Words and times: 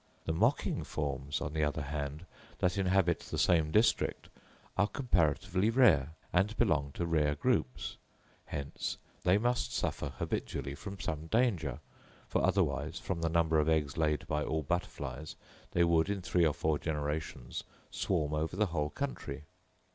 The 0.25 0.33
mocking 0.33 0.83
forms, 0.83 1.41
on 1.41 1.53
the 1.53 1.63
other 1.63 1.83
hand, 1.83 2.25
that 2.57 2.75
inhabit 2.75 3.19
the 3.19 3.37
same 3.37 3.69
district, 3.69 4.29
are 4.75 4.87
comparatively 4.87 5.69
rare, 5.69 6.13
and 6.33 6.57
belong 6.57 6.91
to 6.93 7.05
rare 7.05 7.35
groups; 7.35 7.97
hence, 8.45 8.97
they 9.23 9.37
must 9.37 9.71
suffer 9.71 10.09
habitually 10.17 10.73
from 10.73 10.99
some 10.99 11.27
danger, 11.27 11.81
for 12.27 12.43
otherwise, 12.43 12.97
from 12.97 13.21
the 13.21 13.29
number 13.29 13.59
of 13.59 13.69
eggs 13.69 13.95
laid 13.95 14.25
by 14.27 14.43
all 14.43 14.63
butterflies, 14.63 15.35
they 15.69 15.83
would 15.83 16.09
in 16.09 16.23
three 16.23 16.47
or 16.47 16.53
four 16.55 16.79
generations 16.79 17.63
swarm 17.91 18.33
over 18.33 18.55
the 18.55 18.65
whole 18.73 18.89
country. 18.89 19.43